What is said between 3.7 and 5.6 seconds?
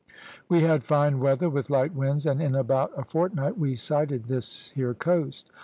sighted this here coast.